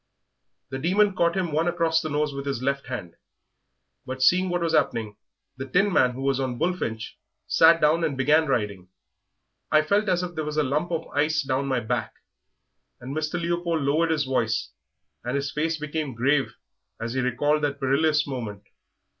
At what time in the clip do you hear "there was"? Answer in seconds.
10.33-10.57